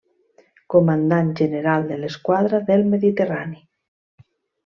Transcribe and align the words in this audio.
Comandant 0.73 1.27
general 1.41 1.85
de 1.91 1.99
l'esquadra 1.99 2.61
del 2.71 2.85
Mediterrani. 2.95 3.61